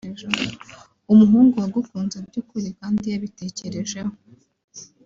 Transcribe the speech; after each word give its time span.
Umuhungu 1.13 1.53
wagukunze 1.61 2.17
by’ukuri 2.27 2.67
kandi 2.79 3.03
yabitekerejeho 3.13 4.13